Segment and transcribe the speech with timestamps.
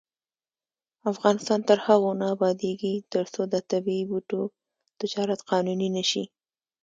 [1.11, 4.41] افغانستان تر هغو نه ابادیږي، ترڅو د طبیعي بوټو
[5.01, 6.23] تجارت قانوني نشي.